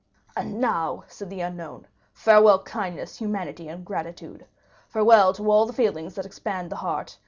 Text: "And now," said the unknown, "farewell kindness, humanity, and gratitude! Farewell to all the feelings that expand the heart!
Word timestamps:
"And 0.35 0.59
now," 0.59 1.03
said 1.07 1.29
the 1.29 1.41
unknown, 1.41 1.85
"farewell 2.11 2.63
kindness, 2.63 3.19
humanity, 3.19 3.67
and 3.67 3.85
gratitude! 3.85 4.47
Farewell 4.89 5.31
to 5.33 5.51
all 5.51 5.67
the 5.67 5.73
feelings 5.73 6.15
that 6.15 6.25
expand 6.25 6.71
the 6.71 6.77
heart! 6.77 7.19